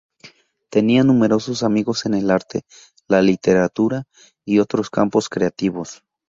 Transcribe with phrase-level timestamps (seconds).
[0.71, 2.63] Tenía numerosos amigos en el arte,
[3.07, 4.05] la literatura,
[4.43, 6.01] y otros campos creativos.